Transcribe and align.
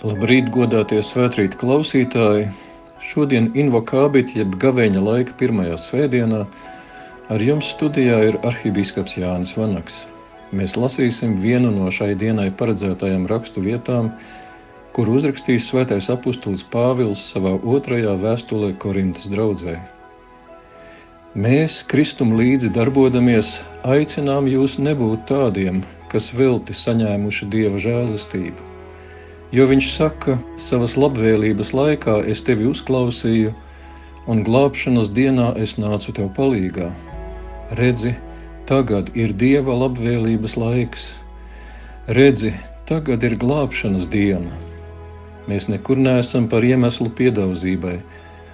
Labrīt, 0.00 0.46
godātie 0.48 1.02
svētkrīt 1.04 1.58
klausītāji! 1.60 2.46
Šodien 3.04 3.50
invokābit, 3.52 4.30
jeb 4.32 4.54
gavēņa 4.62 5.02
laika 5.04 5.34
pirmajā 5.36 5.74
svētdienā, 5.82 6.38
ar 7.34 7.44
jums 7.44 7.68
studijā 7.74 8.22
ir 8.30 8.38
arhibīskaps 8.48 9.18
Jānis 9.20 9.52
Vanaks. 9.58 9.98
Mēs 10.56 10.78
lasīsim 10.80 11.34
vienu 11.42 11.74
no 11.74 11.90
šai 11.92 12.14
dienai 12.22 12.48
paredzētajām 12.62 13.28
rakstu 13.28 13.66
vietām, 13.66 14.08
kur 14.96 15.12
uzrakstījis 15.18 15.68
svētais 15.68 16.08
apustulis 16.16 16.64
Pāvils 16.72 17.26
savā 17.34 17.58
otrajā 17.60 18.16
vēstulē 18.24 18.72
Korintas 18.80 19.28
draudzē. 19.28 19.76
Mēs, 21.36 21.82
Kristum 21.92 22.32
līdzi 22.40 22.72
darbodamies, 22.72 23.58
aicinām 23.84 24.48
jūs 24.48 24.80
nebūt 24.80 25.28
tādiem, 25.28 25.84
kas 26.08 26.32
velti 26.40 26.80
saņēmuši 26.88 27.52
Dieva 27.52 27.88
žēlastību 27.90 28.69
Jo 29.50 29.64
viņš 29.66 29.86
saka, 29.90 30.36
savas 30.62 30.92
labvēlības 30.94 31.72
laikā 31.74 32.20
es 32.30 32.38
tevi 32.46 32.68
uzklausīju, 32.70 33.50
un 34.30 34.42
glābšanas 34.46 35.08
dienā 35.10 35.48
es 35.58 35.72
nācu 35.74 36.12
tev 36.14 36.28
palīgā. 36.36 36.86
Redzi, 37.80 38.12
tagad 38.70 39.10
ir 39.18 39.32
dieva 39.34 39.74
labvēlības 39.74 40.54
laiks. 40.54 41.08
Redzi, 42.14 42.52
tagad 42.86 43.26
ir 43.26 43.34
glābšanas 43.42 44.06
diena. 44.12 44.54
Mēs 45.50 45.66
nekur 45.72 45.98
neesam 45.98 46.46
par 46.52 46.62
iemeslu 46.62 47.10
piedauzībai, 47.18 47.96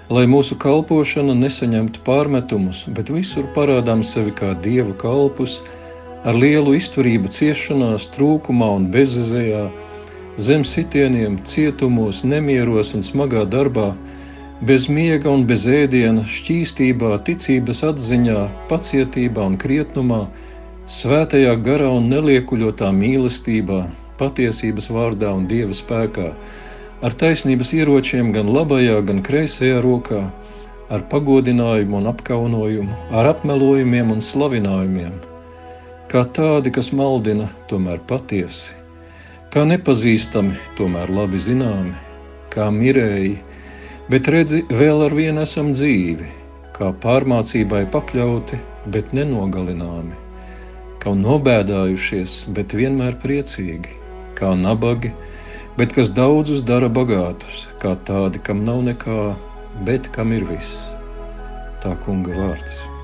lai 0.08 0.22
mūsu 0.32 0.56
kalpošana 0.62 1.34
nesaņemtu 1.36 2.06
pārmetumus, 2.08 2.86
bet 2.96 3.12
visur 3.12 3.44
parādām 3.58 4.00
sevi 4.00 4.32
kā 4.38 4.54
dieva 4.64 4.96
kalpus, 5.02 5.58
ar 6.24 6.40
lielu 6.40 6.72
izturību 6.80 7.28
ciešanās, 7.36 8.08
trūkumā 8.16 8.70
un 8.78 8.88
bezizējā 8.96 9.66
zem 10.38 10.64
sitieniem, 10.64 11.38
cietumos, 11.44 12.20
nemieros 12.24 12.92
un 12.94 13.02
smagā 13.04 13.44
darbā, 13.48 13.94
bez 14.68 14.88
miega 14.88 15.30
un 15.32 15.46
bez 15.48 15.64
ēdiena, 15.68 16.24
šķīstībā, 16.28 17.16
ticības 17.24 17.82
atziņā, 17.90 18.42
pacietībā 18.70 19.46
un 19.50 19.56
krietnumā, 19.60 20.26
svētajā 20.86 21.56
garā 21.64 21.88
un 21.98 22.08
neliekuļotā 22.12 22.92
mīlestībā, 22.92 23.86
patiesības 24.20 24.90
vārdā 24.92 25.32
un 25.32 25.48
dieva 25.48 25.76
spēkā, 25.76 26.30
ar 27.04 27.16
taisnības 27.20 27.72
ieročiem 27.76 28.32
gan 28.36 28.52
labajā, 28.52 29.00
gan 29.08 29.24
kreisajā 29.24 29.80
rokā, 29.84 30.26
ar 30.92 31.04
pagodinājumu 31.10 32.00
un 32.00 32.12
apkaunojumu, 32.12 32.96
ar 33.10 33.32
apmelojumiem 33.32 34.12
un 34.14 34.24
slavinājumiem, 34.24 35.20
kā 36.12 36.28
tādi, 36.36 36.72
kas 36.72 36.92
maldina, 36.92 37.50
tomēr 37.72 38.04
patiesi 38.08 38.85
kā 39.54 39.64
nepazīstami, 39.68 40.56
tomēr 40.78 41.12
labi 41.12 41.40
zināmi, 41.42 41.94
kā 42.54 42.68
mirēji, 42.72 43.36
bet 44.12 44.30
redzi, 44.32 44.62
vēl 44.70 45.06
ar 45.06 45.14
vienu 45.16 45.44
esam 45.44 45.72
dzīvi, 45.74 46.28
kā 46.76 46.92
pārmācībai 47.04 47.84
pakļauti, 47.92 48.58
bet 48.94 49.14
nenogalināmi, 49.16 50.16
kā 51.02 51.14
nobēdājušies, 51.20 52.42
bet 52.56 52.74
vienmēr 52.76 53.18
priecīgi, 53.22 53.96
kā 54.38 54.52
nabagi, 54.58 55.12
bet 55.78 55.94
kas 55.96 56.12
daudzus 56.16 56.64
dara 56.66 56.90
bagātus, 56.90 57.66
kā 57.82 57.94
tādi, 58.08 58.42
kam 58.42 58.64
nav 58.66 58.82
nekā, 58.90 59.30
bet 59.88 60.12
kam 60.16 60.36
ir 60.36 60.44
viss. 60.50 60.76
Tā 61.84 61.94
kunga 62.04 62.34
vārds. 62.36 62.95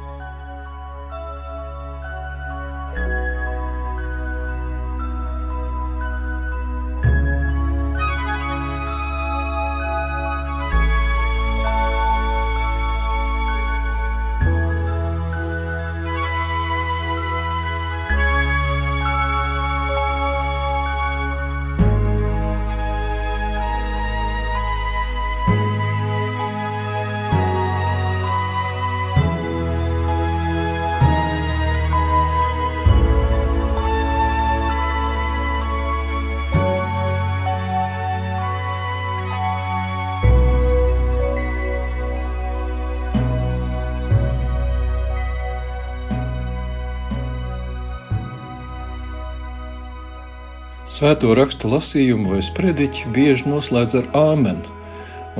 Svēto 50.93 51.33
rakstu 51.33 51.71
lasījumu 51.73 52.35
vai 52.35 52.43
sprediķi 52.45 53.15
bieži 53.15 53.47
noslēdz 53.49 53.95
ar 54.03 54.09
āmen, 54.19 54.59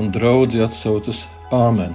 un 0.01 0.07
draugi 0.15 0.63
atsaucas 0.65 1.27
āmen. 1.53 1.93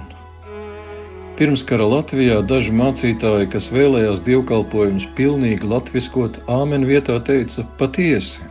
Pirmskara 1.35 1.89
Latvijā 1.91 2.37
daži 2.47 2.71
mācītāji, 2.79 3.49
kas 3.51 3.67
vēlējās 3.75 4.23
dievkalpojumus 4.23 5.09
pilnīgi 5.19 5.67
latviskot, 5.73 6.39
āmen 6.55 6.87
vietā 6.87 7.19
teica 7.27 7.67
patiesi. 7.81 8.47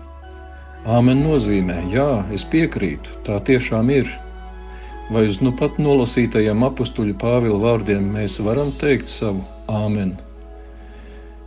Āmen 0.98 1.24
nozīmē, 1.24 1.80
jā, 1.94 2.10
es 2.36 2.44
piekrītu, 2.52 3.16
tā 3.24 3.40
tiešām 3.48 3.88
ir. 3.96 4.12
Vai 5.08 5.24
uz 5.32 5.40
nu 5.40 5.56
pat 5.56 5.80
nolasītajiem 5.80 6.68
apstuļu 6.68 7.16
Pāvila 7.24 7.64
vārdiem 7.64 8.12
mēs 8.12 8.36
varam 8.44 8.76
teikt 8.84 9.08
savu 9.08 9.40
āmenu? 9.72 10.27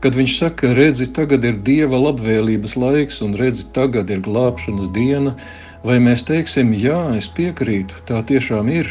Kad 0.02 0.16
viņš 0.18 0.34
saka, 0.34 0.72
redzi, 0.74 1.06
tagad 1.14 1.44
ir 1.46 1.60
dieva 1.62 2.00
labvēlības 2.02 2.74
laiks, 2.74 3.20
un 3.22 3.36
redzi, 3.38 3.68
tagad 3.76 4.10
ir 4.10 4.24
glābšanas 4.26 4.90
diena, 4.96 5.36
vai 5.86 6.00
mēs 6.02 6.24
teiksim, 6.26 6.72
jā, 6.74 6.98
es 7.20 7.28
piekrītu, 7.30 8.02
tā 8.10 8.24
tiešām 8.26 8.72
ir. 8.74 8.90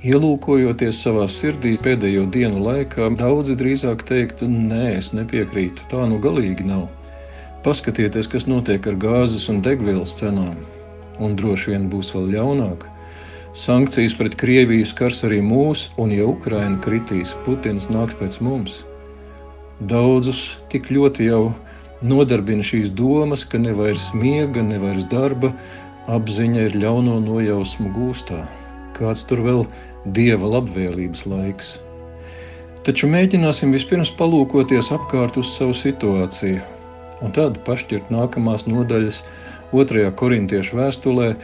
Ielūkojoties 0.00 1.02
savā 1.04 1.26
sirdī 1.28 1.74
pēdējo 1.84 2.24
dienu 2.32 2.64
laikā, 2.64 3.10
daudzi 3.20 3.58
drīzāk 3.60 4.06
teiktu, 4.08 4.48
nē, 4.48 4.96
es 5.02 5.12
nepiekrītu, 5.12 5.84
tā 5.92 6.08
nu 6.08 6.16
galīgi 6.24 6.64
nav. 6.72 6.88
Paskatieties, 7.60 8.32
kas 8.32 8.48
notiek 8.48 8.88
ar 8.88 8.96
gāzes 8.96 9.50
un 9.52 9.60
degvielas 9.60 10.16
cenām, 10.16 10.62
un 11.20 11.36
droši 11.36 11.74
vien 11.74 11.90
būs 11.92 12.14
vēl 12.16 12.32
ļaunāk. 12.38 12.88
Sankcijas 13.52 14.16
pret 14.16 14.40
Krieviju 14.40 14.88
skars 14.88 15.26
arī 15.28 15.44
mūs, 15.44 15.90
un 16.00 16.16
ja 16.16 16.24
Ukraina 16.24 16.80
kritīs, 16.80 17.36
Putins 17.44 17.92
nāks 17.92 18.16
pēc 18.16 18.40
mums. 18.40 18.86
Daudzus 19.80 20.58
tik 20.68 20.90
ļoti 20.92 21.30
jau 21.30 21.54
nodarbina 22.04 22.60
šīs 22.60 22.90
domas, 22.92 23.46
ka 23.48 23.56
ne 23.56 23.72
vairs 23.72 24.10
miega, 24.12 24.60
ne 24.60 24.76
vairs 24.82 25.06
darba, 25.08 25.54
apziņa 26.12 26.66
ir 26.68 26.76
ļauno 26.82 27.14
nojausmu 27.24 27.88
gūstā. 27.94 28.42
Kāds 28.98 29.24
tur 29.24 29.40
vēl 29.46 29.64
dieva 30.16 30.52
labvēlības 30.52 31.24
laiks. 31.32 31.78
Taču 32.84 33.08
mēģināsim 33.08 33.72
vispirms 33.72 34.12
palūkoties 34.20 34.92
apkārt 34.92 35.40
uz 35.40 35.48
savu 35.56 35.72
situāciju, 35.76 36.60
un 37.24 37.32
tad 37.36 37.56
pašķirt 37.64 38.12
nākamās 38.12 38.66
nodaļas 38.68 39.22
otrajā 39.72 40.12
korintiešu 40.20 40.76
vēstulē, 40.76 41.34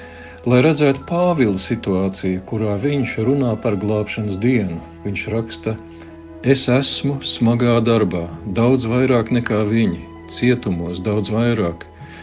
lai 0.44 0.62
redzētu 0.64 1.08
Pāvila 1.08 1.56
situāciju, 1.56 2.44
kurā 2.52 2.76
viņš 2.84 3.16
runā 3.24 3.56
par 3.64 3.80
glābšanas 3.80 4.36
dienu. 4.44 4.76
Viņš 5.08 5.28
raksta, 5.32 5.76
ka 5.76 6.05
Es 6.46 6.68
esmu 6.70 7.16
smagā 7.26 7.72
darbā, 7.82 8.20
daudz 8.54 8.84
vairāk 8.86 9.32
nekā 9.34 9.64
viņi, 9.66 9.96
cietumos 10.30 11.00
daudz 11.02 11.32
vairāk, 11.34 11.80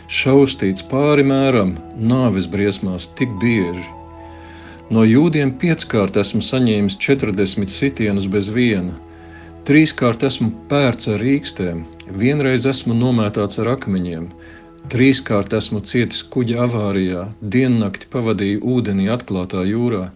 šaustīts 0.07 0.85
pāri 0.93 1.25
mēram, 1.27 1.73
nāves 2.11 2.47
briesmās 2.53 3.09
tik 3.19 3.33
bieži. 3.41 3.83
No 4.95 5.03
jūdiem 5.03 5.51
pieckārt 5.59 6.15
esmu 6.23 6.39
saņēmis 6.39 6.95
40 7.03 7.75
sitienus 7.75 8.29
bez 8.37 8.47
viena, 8.47 8.95
trīskārt 9.67 10.23
esmu 10.31 10.53
pērts 10.71 11.11
ar 11.11 11.19
rīkstēm, 11.19 11.83
vienreiz 12.23 12.69
esmu 12.71 12.95
nomētāts 13.03 13.59
ar 13.59 13.73
akmeņiem, 13.75 14.31
trīskārt 14.95 15.59
esmu 15.59 15.83
cietis 15.91 16.23
kuģa 16.31 16.63
avārijā, 16.69 17.27
diennakti 17.57 18.07
pavadīju 18.15 18.63
ūdenī 18.77 19.11
atklātā 19.19 19.67
jūrā 19.67 20.13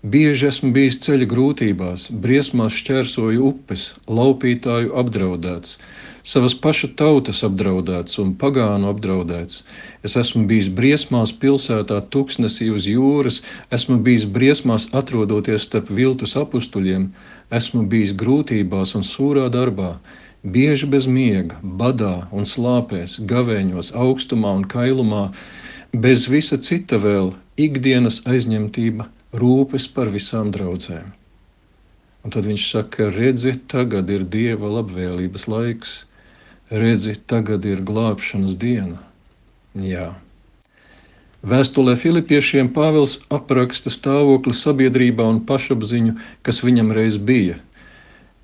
Bieži 0.00 0.46
esmu 0.48 0.70
bijis 0.72 0.96
ceļa 1.04 1.26
grūtībās, 1.28 2.06
briesmās 2.24 2.72
šķērsoju 2.72 3.42
upes, 3.50 3.82
laupītāju 4.08 4.94
apdraudēts, 4.96 5.74
savas 6.24 6.54
paša 6.56 6.88
tautas 6.96 7.42
apdraudēts 7.44 8.16
un 8.22 8.30
pagānu 8.40 8.88
apdraudēts. 8.94 9.58
Es 10.00 10.16
esmu 10.16 10.46
bijis 10.48 10.70
briesmās 10.78 11.34
pilsētā, 11.42 12.00
tuksnesī 12.16 12.70
uz 12.72 12.88
jūras, 12.88 13.42
esmu 13.76 13.98
bijis 14.08 14.24
briesmās 14.24 14.88
atrodoties 15.02 15.68
starp 15.68 15.92
viltus 16.00 16.32
apstuļiem, 16.46 17.10
esmu 17.60 17.84
bijis 17.84 18.16
grūtībās 18.24 18.96
un 18.96 19.04
sūrā 19.04 19.50
darbā, 19.52 19.98
bieži 20.40 20.88
bez 20.88 21.04
miega, 21.04 21.60
badā 21.60 22.14
un 22.32 22.48
slāpēs, 22.48 23.20
gavēņos, 23.20 23.92
augstumā 23.92 24.56
un 24.62 24.64
kailumā. 24.64 25.28
Bez 25.92 26.24
visa 26.32 26.56
cita 26.56 26.96
vēl 26.96 27.34
ikdienas 27.60 28.24
aizņemtība, 28.24 29.10
rūpes 29.36 29.86
par 29.94 30.10
visām 30.12 30.50
draudzēm. 30.54 31.10
Un 32.24 32.34
tad 32.34 32.46
viņš 32.48 32.64
saka, 32.68 33.08
redzi, 33.14 33.54
tagad 33.72 34.10
ir 34.12 34.26
dieva 34.28 34.68
labvēlības 34.76 35.46
laiks, 35.48 35.92
redzi, 36.70 37.14
tagad 37.30 37.64
ir 37.64 37.80
glābšanas 37.86 38.58
diena. 38.60 39.00
Jā. 39.74 40.10
Vēstulē 41.40 41.94
Filipiešiem 41.96 42.68
Pāvils 42.76 43.16
apraksta 43.32 43.88
stāvokli 43.88 44.52
sabiedrībā 44.52 45.24
un 45.24 45.40
pašapziņu, 45.48 46.18
kas 46.44 46.60
viņam 46.66 46.92
reiz 46.92 47.16
bija. 47.16 47.56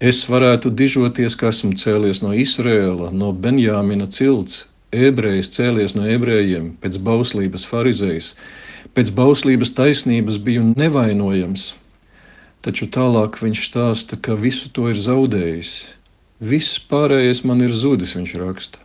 Es 0.00 0.22
varētu 0.28 0.72
dižoties, 0.76 1.36
ka 1.36 1.50
esmu 1.52 1.74
cēlies 1.76 2.22
no 2.24 2.32
Izrēla, 2.32 3.10
no 3.12 3.34
Benjāmina 3.36 4.08
cilts, 4.08 4.64
ebrejs 4.92 5.52
cēlies 5.52 5.92
no 5.96 6.08
ebrejiem, 6.08 6.72
pēc 6.80 6.96
bauslības 7.04 7.68
farizējs, 7.68 8.32
pēc 8.94 9.10
bauslības 9.16 9.74
taisnības 9.78 10.38
biju 10.46 10.70
nevainojams. 10.76 11.72
Taču 12.66 12.88
tālāk 12.90 13.38
viņš 13.42 13.60
stāsta, 13.68 14.16
ka 14.18 14.34
visu 14.38 14.70
to 14.74 14.88
ir 14.90 14.98
zaudējis. 14.98 15.74
Viss 16.40 16.80
pārējais 16.90 17.44
man 17.48 17.62
ir 17.64 17.72
zudis, 17.72 18.16
viņš 18.18 18.32
raksta. 18.42 18.82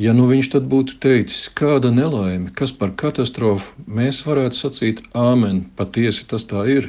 Ja 0.00 0.14
nu 0.16 0.24
viņš 0.30 0.48
tad 0.54 0.68
būtu 0.72 0.96
teicis, 1.04 1.50
kāda 1.52 1.90
nelaime, 1.92 2.48
kas 2.56 2.72
par 2.72 2.94
katastrofu, 2.96 3.74
mēs 3.86 4.22
varētu 4.24 4.56
sacīt, 4.56 5.02
Āmen, 5.12 5.66
patiesi 5.76 6.24
tas 6.26 6.48
tā 6.48 6.64
ir. 6.72 6.88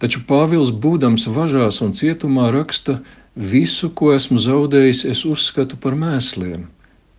Taču 0.00 0.22
Pāvils, 0.28 0.72
būdams 0.72 1.28
važās 1.36 1.82
un 1.84 1.92
cietumā, 1.92 2.48
raksta, 2.56 3.02
visu, 3.36 3.92
ko 3.92 4.14
esmu 4.16 4.40
zaudējis, 4.40 5.04
es 5.12 5.26
uzskatu 5.28 5.76
par 5.76 5.94
mēsliem. 6.00 6.64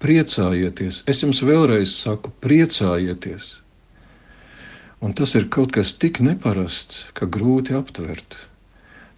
Priecājieties, 0.01 1.03
es 1.05 1.21
jums 1.23 1.45
vēlreiz 1.45 1.93
saku, 1.93 2.33
priecājieties. 2.41 3.53
Un 5.01 5.13
tas 5.13 5.35
ir 5.37 5.47
kaut 5.53 5.73
kas 5.77 5.93
tik 5.93 6.19
neparasts, 6.25 7.05
ka 7.13 7.29
grūti 7.37 7.75
aptvert. 7.77 8.37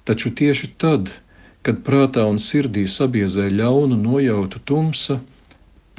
Taču 0.03 0.31
tieši 0.35 0.73
tad, 0.81 1.11
kad 1.63 1.83
prātā 1.87 2.25
un 2.27 2.39
sirdī 2.43 2.85
sabiezē 2.87 3.47
ļaunu 3.53 3.99
nojautu 3.99 4.59
tumsa, 4.67 5.19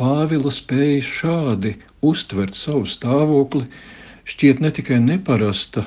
Pāvila 0.00 0.49
spēja 0.49 1.00
šādi 1.05 1.75
uztvert 2.11 2.56
savu 2.56 2.87
stāvokli, 2.88 3.67
šķiet 4.32 4.62
ne 4.65 4.71
tikai 4.79 4.97
neparasta, 5.05 5.82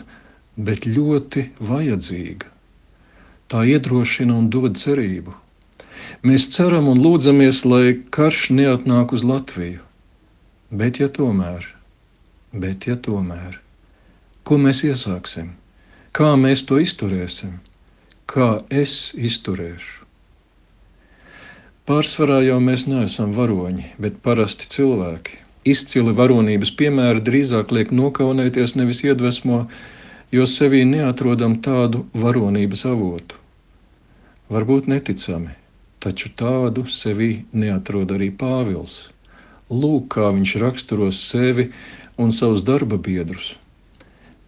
bet 0.67 0.85
ļoti 0.85 1.47
vajadzīga. 1.69 2.51
Tā 3.49 3.63
iedrošina 3.71 4.35
un 4.37 4.51
dod 4.53 4.77
cerību. 4.77 5.33
Mēs 6.29 6.45
ceram 6.53 6.91
un 6.91 7.01
lūdzamies, 7.01 7.63
lai 7.65 7.97
karš 8.13 8.51
neatnāk 8.59 9.17
uz 9.17 9.25
Latviju. 9.25 9.81
Bet, 10.69 11.01
ja 11.01 11.09
tomēr, 11.17 11.65
bet, 12.53 12.85
ja 12.89 12.99
tomēr, 13.09 13.62
ko 14.43 14.57
mēs 14.59 14.83
iesāksim? 14.87 15.53
Kā 16.13 16.33
mēs 16.39 16.65
to 16.69 16.77
izturēsim? 16.83 17.57
Kā 18.29 18.49
es 18.69 19.13
izturēšu? 19.15 20.03
Pārsvarā 21.89 22.37
jau 22.45 22.59
mēs 22.63 22.85
neesam 22.87 23.33
varoņi, 23.35 23.89
bet 24.03 24.19
parasti 24.23 24.69
cilvēki. 24.71 25.39
Izcili 25.73 26.13
varonības 26.15 26.71
piemēri 26.79 27.23
drīzāk 27.27 27.73
liek 27.75 27.91
nokaunēties, 27.95 28.75
nevis 28.79 29.01
iedvesmo, 29.03 29.63
jo 30.35 30.45
sevī 30.47 30.83
neatrodam 30.87 31.57
tādu 31.65 32.05
varonības 32.25 32.85
avotu. 32.91 33.39
Varbūt 34.51 34.87
neticami, 34.91 35.55
taču 36.03 36.31
tādu 36.39 36.85
sevī 36.91 37.31
neatrod 37.51 38.11
arī 38.15 38.29
Pāvils. 38.43 38.95
Lūk, 39.71 40.13
kā 40.15 40.29
viņš 40.35 40.55
raksturos 40.63 41.19
sevi 41.31 41.69
un 42.19 42.31
savus 42.35 42.63
darba 42.67 42.99
biedrus. 42.99 43.55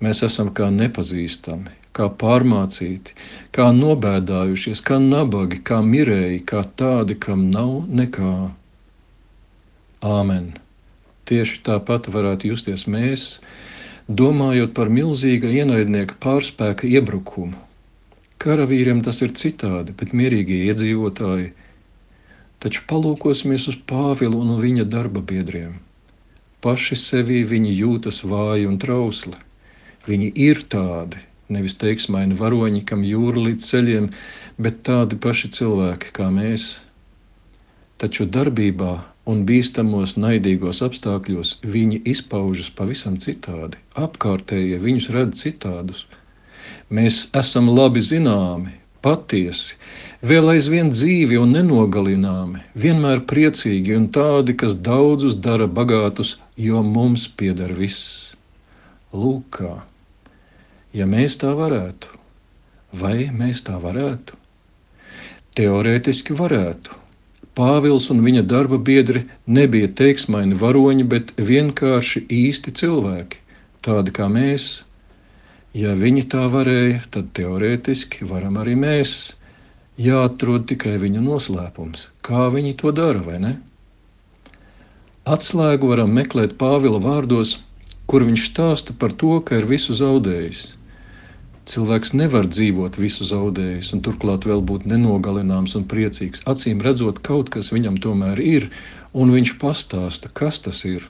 Mēs 0.03 0.21
esam 0.27 0.49
kā 0.55 0.67
nepazīstami, 0.75 1.71
kā 1.95 2.09
pārmācīti, 2.21 3.15
kā 3.55 3.69
nobēdājušies, 3.75 4.81
kā 4.83 4.99
nabagi, 4.99 5.61
kā 5.69 5.79
mirēji, 5.85 6.41
kā 6.51 6.65
tādi, 6.81 7.15
kam 7.15 7.47
nav 7.53 7.85
nekā. 8.01 8.35
Āmen! 10.05 10.51
Tieši 11.25 11.61
tāpat 11.65 12.09
varētu 12.13 12.51
justies 12.51 12.83
mēs, 12.91 13.39
domājot 14.21 14.75
par 14.77 14.91
milzīga 14.93 15.49
ienaidnieka 15.61 16.19
pārspēka 16.21 16.85
iebrukumu. 16.91 17.57
Karavīriem 18.43 18.99
tas 19.01 19.23
ir 19.25 19.31
citādi, 19.39 19.95
bet 19.97 20.13
mierīgie 20.13 20.59
iedzīvotāji. 20.67 21.47
Taču 22.61 22.83
palūkosimies 22.91 23.65
uz 23.71 23.79
Pāvilu 23.89 24.43
un 24.43 24.59
viņa 24.61 24.85
darba 24.91 25.23
biedriem. 25.31 25.79
Paši 26.61 26.99
sevī 26.99 27.41
viņi 27.47 27.73
jūtas 27.79 28.21
vāji 28.27 28.67
un 28.69 28.77
trausli. 28.81 29.44
Viņi 30.05 30.31
ir 30.47 30.61
tādi, 30.69 31.21
Nevis 31.53 31.75
teiksmaini 31.77 32.33
varoņi, 32.39 32.79
kam 32.89 33.03
jūra 33.05 33.43
līdz 33.47 33.65
ceļiem, 33.69 34.07
bet 34.57 34.79
tādi 34.87 35.17
paši 35.21 35.51
cilvēki 35.57 36.09
kā 36.17 36.31
mēs. 36.33 36.63
Taču 38.01 38.25
darbībā 38.37 38.93
un 39.29 39.43
bīstamos, 39.45 40.15
naidīgos 40.17 40.81
apstākļos 40.87 41.53
viņi 41.75 42.01
izpaužas 42.15 42.71
pavisam 42.79 43.19
citādi. 43.21 43.77
Apkārtējie 44.07 44.81
viņus 44.81 45.11
redz 45.13 45.45
citādus. 45.45 46.03
Mēs 46.89 47.27
esam 47.37 47.69
labi 47.69 48.01
zināmi, 48.01 48.73
patiesi, 49.05 49.77
vēl 50.25 50.49
aizvien 50.57 50.89
dzīvi 50.89 51.37
un 51.37 51.53
nenogalināmi, 51.59 52.65
vienmēr 52.73 53.21
priecīgi 53.29 53.99
un 54.01 54.09
tādi, 54.09 54.57
kas 54.57 54.73
daudzus 54.73 55.37
dara 55.37 55.69
bagātus, 55.69 56.39
jo 56.57 56.81
mums 56.81 57.29
pieder 57.29 57.77
viss. 57.77 58.31
Lūk, 59.13 59.61
kā! 59.61 59.75
Ja 60.95 61.03
mēs 61.11 61.33
tā 61.41 61.49
varētu, 61.51 62.07
vai 62.95 63.27
mēs 63.35 63.65
tā 63.67 63.75
varētu? 63.83 64.37
Teorētiski 65.59 66.35
varētu. 66.39 66.93
Pāvils 67.55 68.05
un 68.13 68.21
viņa 68.23 68.43
darba 68.47 68.77
biedri 68.89 69.25
nebija 69.57 69.89
teiksmaini 70.01 70.55
varoņi, 70.59 71.03
bet 71.11 71.33
vienkārši 71.49 72.21
īsti 72.37 72.71
cilvēki, 72.79 73.41
tādi 73.83 74.13
kā 74.15 74.29
mēs. 74.31 74.69
Ja 75.75 75.97
viņi 75.99 76.23
tā 76.31 76.45
varēja, 76.51 77.01
tad 77.11 77.33
teorētiski 77.35 78.27
varam 78.31 78.61
arī 78.63 78.77
mēs. 78.79 79.33
Jāatrod 79.99 80.69
tikai 80.71 80.95
viņu 81.03 81.25
noslēpums, 81.27 82.07
kā 82.23 82.47
viņi 82.55 82.71
to 82.79 82.95
dara, 82.95 83.19
vai 83.27 83.41
ne? 83.43 83.53
Atslēgu 85.27 85.91
varam 85.91 86.15
meklēt 86.15 86.55
Pāvila 86.59 87.03
vārdos, 87.03 87.57
kur 88.07 88.23
viņš 88.23 88.49
stāsta 88.53 88.95
par 88.95 89.11
to, 89.11 89.41
ka 89.43 89.59
ir 89.59 89.67
visu 89.75 89.95
zaudējis. 89.95 90.65
Cilvēks 91.65 92.11
nevar 92.13 92.45
dzīvot 92.45 92.97
visu 93.01 93.25
zaudējis, 93.25 93.87
un 93.95 94.01
turklāt 94.05 94.43
vēl 94.45 94.59
būt 94.69 94.83
nenogalināms 94.89 95.71
un 95.79 95.87
priecīgs. 95.89 96.43
Acīm 96.51 96.83
redzot, 96.85 97.23
kaut 97.25 97.49
kas 97.55 97.71
viņam 97.73 97.97
tomēr 98.03 98.41
ir, 98.41 98.67
un 99.17 99.33
viņš 99.33 99.53
pastāsta, 99.63 100.29
kas 100.39 100.61
tas 100.67 100.83
ir. 100.85 101.07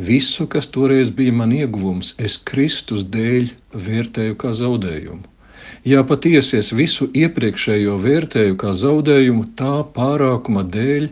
Visu, 0.00 0.46
kas 0.54 0.70
toreiz 0.72 1.12
bija 1.18 1.34
man 1.42 1.52
ieguvums, 1.52 2.14
es 2.16 2.38
Kristus 2.50 3.04
dēļ 3.16 3.52
vērtēju 3.88 4.38
kā 4.40 4.54
zaudējumu. 4.56 5.28
Jā, 5.92 6.00
patiesi 6.08 6.56
es 6.62 6.72
visu 6.72 7.10
iepriekšējo 7.12 7.98
vērtēju 8.00 8.56
kā 8.64 8.72
zaudējumu 8.86 9.44
tā 9.60 9.74
pārākuma 9.98 10.64
dēļ, 10.78 11.10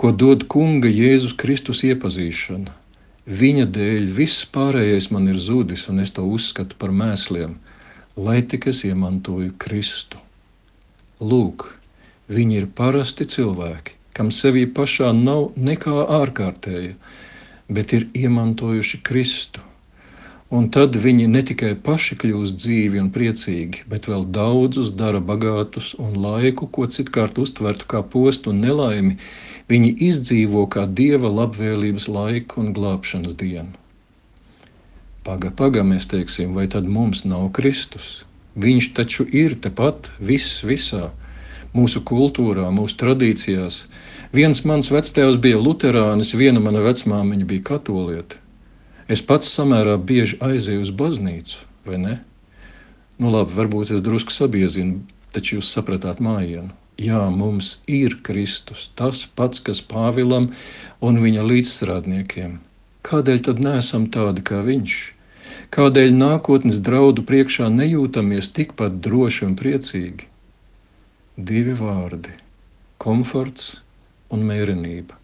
ko 0.00 0.16
dod 0.24 0.48
Kunga 0.48 0.88
Jēzus 0.88 1.36
Kristus 1.36 1.84
iepazīšana 1.84 2.85
Viņa 3.26 3.64
dēļ 3.74 4.04
viss 4.14 4.44
pārējais 4.54 5.08
man 5.10 5.24
ir 5.26 5.38
zudis, 5.42 5.88
un 5.90 5.98
es 5.98 6.12
to 6.14 6.22
uzskatu 6.22 6.76
par 6.78 6.92
mēsliem, 6.94 7.56
lai 8.14 8.38
tik 8.46 8.68
es 8.70 8.84
iemantoju 8.86 9.56
Kristu. 9.58 10.20
Lūk, 11.18 11.64
viņi 12.30 12.60
ir 12.60 12.68
parasti 12.78 13.26
cilvēki, 13.26 13.96
kam 14.14 14.30
sevī 14.30 14.62
pašā 14.70 15.10
nav 15.10 15.50
nekā 15.58 16.06
ārkārtēja, 16.20 16.94
bet 17.66 17.96
ir 17.98 18.06
iemantojuši 18.14 19.02
Kristu. 19.02 19.64
Un 20.54 20.68
tad 20.70 20.94
viņi 20.94 21.26
ne 21.26 21.42
tikai 21.42 21.72
paši 21.74 22.14
kļūst 22.22 22.60
dzīvi 22.62 23.00
un 23.02 23.10
priecīgi, 23.14 23.82
bet 23.90 24.06
vēl 24.06 24.28
daudzus 24.30 24.92
dara 24.94 25.18
bagātus 25.18 25.94
un 25.98 26.14
laiku, 26.22 26.68
ko 26.70 26.86
citkārt 26.86 27.40
uztvertu 27.42 27.88
kā 27.90 28.04
postu 28.12 28.52
un 28.52 28.62
nelaimi, 28.62 29.16
Viņi 29.70 29.88
izdzīvo 30.08 30.62
kā 30.70 30.84
dieva 30.98 31.30
labvēlības 31.36 32.06
laiku 32.16 32.60
un 32.62 32.68
glābšanas 32.74 33.34
dienu. 33.40 33.72
Paga, 35.26 35.50
paga, 35.50 35.82
mēs 35.82 36.06
teiksim, 36.12 36.52
vai 36.54 36.68
tad 36.70 36.86
mums 36.86 37.24
nav 37.26 37.48
Kristus? 37.56 38.22
Viņš 38.62 38.92
taču 38.94 39.26
ir 39.26 39.56
tepat 39.64 40.12
viss 40.22 40.62
visā, 40.62 41.08
mūsu 41.74 42.04
kultūrā, 42.06 42.68
mūsu 42.78 42.94
tradīcijās. 43.02 43.80
Viens 44.38 44.62
mans 44.70 44.92
vectēvs 44.94 45.40
bija 45.42 45.58
luterānis, 45.58 46.30
viena 46.38 46.62
mana 46.62 46.84
vecmāmiņa 46.86 47.50
bija 47.50 47.66
katoliete. 47.74 48.38
Es 49.06 49.20
pats 49.22 49.46
samērā 49.54 49.94
bieži 50.02 50.38
aizēju 50.42 50.82
uz 50.82 50.88
baznīcu, 51.00 51.60
vai 51.86 51.98
ne? 52.02 52.14
Nu 53.22 53.30
labi, 53.30 53.54
varbūt 53.54 53.92
es 53.94 54.02
drusku 54.02 54.34
sabiezinu, 54.34 54.98
taču 55.30 55.60
jūs 55.60 55.70
sapratāt 55.76 56.18
mājienu. 56.18 56.72
Jā, 56.98 57.20
mums 57.30 57.76
ir 57.86 58.16
Kristus, 58.26 58.88
tas 58.98 59.22
pats, 59.38 59.60
kas 59.60 59.82
Pāvilam 59.84 60.48
un 61.04 61.20
viņa 61.22 61.44
līdzstrādniekiem. 61.44 62.56
Kādēļ 63.06 63.42
tad 63.46 63.60
neesam 63.62 64.08
tādi 64.10 64.42
kā 64.50 64.62
viņš? 64.66 64.96
Kādēļ 65.76 66.10
nākotnes 66.16 66.80
draudu 66.88 67.22
priekšā 67.28 67.68
nejūtamies 67.74 68.50
tikpat 68.56 68.98
droši 69.04 69.46
un 69.46 69.54
priecīgi? 69.60 70.26
Divi 71.36 71.76
vārdi- 71.78 72.34
komforts 73.04 73.76
un 74.32 74.42
mērenība. 74.50 75.20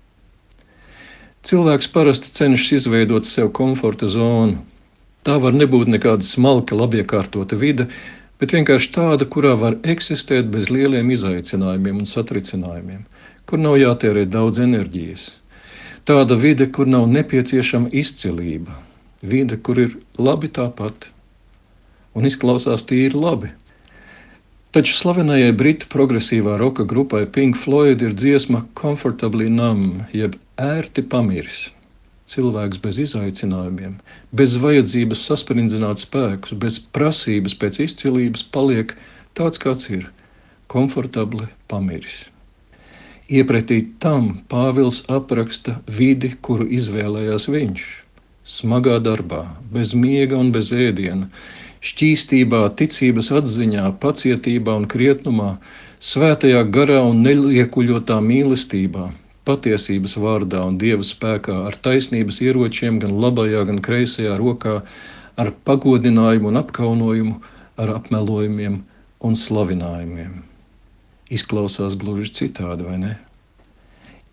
Cilvēks 1.43 1.89
parasti 1.91 2.31
cenšas 2.37 2.73
izveidot 2.77 3.27
sev 3.27 3.49
komforta 3.59 4.07
zonu. 4.07 4.61
Tā 5.27 5.41
var 5.43 5.55
nebūt 5.55 5.89
nekāda 5.91 6.23
smalka, 6.23 6.77
labi 6.79 7.01
iekārtota 7.03 7.59
vide, 7.59 7.89
bet 8.39 8.55
vienkārši 8.55 8.91
tāda, 8.95 9.27
kurā 9.27 9.57
var 9.59 9.75
eksistēt 9.83 10.53
bez 10.55 10.71
lieliem 10.71 11.11
izaicinājumiem 11.15 11.99
un 12.03 12.09
satricinājumiem, 12.11 13.03
kur 13.47 13.59
nav 13.59 13.75
jātērē 13.79 14.23
daudz 14.31 14.63
enerģijas. 14.63 15.25
Tāda 16.07 16.39
vide, 16.39 16.69
kur 16.71 16.87
nav 16.91 17.09
nepieciešama 17.11 17.91
izcilība, 17.91 18.79
vide, 19.35 19.59
kur 19.59 19.83
ir 19.83 19.99
labi 20.19 20.51
tāpat 20.51 21.11
un 22.15 22.27
izklausās 22.31 22.87
tīri 22.87 23.19
labi. 23.19 23.51
Taču 24.73 24.95
slavenajai 24.97 25.53
britu 25.53 25.85
progresīvā 25.93 26.55
roka 26.57 26.87
grupai 26.89 27.27
Pink 27.29 27.59
Floyd 27.61 28.01
ir 28.01 28.15
dziesma 28.17 28.63
Comfortably 28.79 29.51
Numb, 29.53 30.07
jeb 30.17 30.39
ērti 30.57 31.05
pamiris 31.13 31.67
cilvēks 32.33 32.81
bez 32.81 32.99
izaicinājumiem, 33.05 33.99
bez 34.33 34.57
vajadzības 34.63 35.27
sasprindzināt 35.29 36.01
spēkus, 36.01 36.57
bez 36.65 36.79
prasības 36.97 37.57
pēc 37.61 37.83
izcilības, 37.87 38.47
paliek 38.57 38.95
tāds, 39.37 39.61
kāds 39.61 39.91
ir, 39.93 40.07
komfortabli 40.73 41.51
pamiris. 41.69 42.23
Iepratī 43.29 43.83
tam 44.01 44.39
Pāvils 44.49 45.03
apraksta 45.13 45.79
vidi, 46.01 46.33
kuru 46.41 46.65
izvēlējās 46.81 47.49
viņš. 47.53 47.85
Smagā 48.57 48.97
darbā, 49.05 49.45
bez 49.75 49.93
miega 49.95 50.41
un 50.41 50.51
bez 50.57 50.73
ēdiena, 50.75 51.29
šķīstībā, 51.83 52.61
ticības 52.79 53.33
atziņā, 53.41 53.89
pacietībā 54.03 54.75
un 54.79 54.87
krietnumā, 54.91 55.57
svētajā 56.03 56.63
garā 56.75 57.01
un 57.03 57.25
neliekuļotā 57.27 58.21
mīlestībā, 58.23 59.09
patiesības 59.49 60.15
vārdā 60.23 60.63
un 60.69 60.79
dieva 60.79 61.03
spēkā, 61.07 61.57
ar 61.67 61.79
taisnības 61.87 62.39
ieročiem, 62.47 63.01
gan 63.03 63.19
labajā, 63.25 63.65
gan 63.71 63.83
kreisajā 63.83 64.37
rokā, 64.39 64.79
ar 65.37 65.51
pagodinājumu 65.67 66.53
un 66.53 66.61
apkaunojumu, 66.63 67.37
ar 67.83 67.97
apmelojumiem 67.97 68.79
un 69.27 69.37
slavinājumiem. 69.39 70.39
Izklausās 71.33 71.97
gluži 71.99 72.31
citādi, 72.37 72.87
vai 72.87 72.99
ne? 73.03 73.13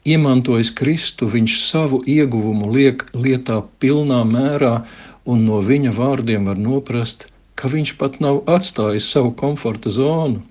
Iemantojis 0.09 0.71
Kristu, 0.75 1.27
viņš 1.31 1.55
savu 1.63 1.99
ieguvumu 2.07 2.69
liek 2.71 3.03
lietā 3.13 3.59
pilnā 3.81 4.21
mērā, 4.27 4.83
un 5.29 5.43
no 5.47 5.59
viņa 5.65 5.91
vārdiem 5.97 6.47
var 6.49 6.61
noprast, 6.61 7.27
ka 7.59 7.67
viņš 7.75 7.97
pat 7.99 8.17
nav 8.23 8.41
atstājis 8.47 9.11
savu 9.11 9.35
komforta 9.43 9.91
zonu. 9.91 10.41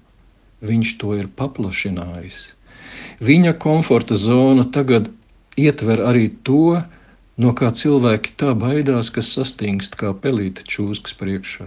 Viņš 0.61 0.95
to 1.01 1.17
ir 1.17 1.33
paplašinājis 1.41 2.47
Viņa 3.19 3.53
komforta 3.59 4.15
zona 4.15 4.65
tagad 4.75 5.11
ietver 5.59 6.03
arī 6.07 6.29
to, 6.47 6.79
no 7.43 7.51
kā 7.61 7.71
cilvēki 7.75 8.35
tā 8.39 8.55
baidās, 8.55 9.11
kas 9.15 9.33
sastingst 9.35 9.99
kā 9.99 10.13
pelīte 10.15 10.63
čūskas 10.63 11.17
priekšā. 11.19 11.67